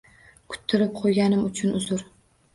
Kuttirib 0.53 0.95
qo'yganim 1.03 1.45
uchun 1.51 1.77
uzr. 1.83 2.05